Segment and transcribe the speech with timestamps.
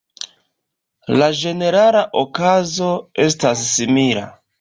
[1.21, 2.89] La ĝenerala okazo
[3.27, 4.25] estas simila.